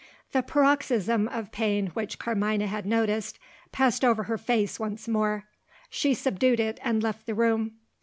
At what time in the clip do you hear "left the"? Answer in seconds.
7.03-7.35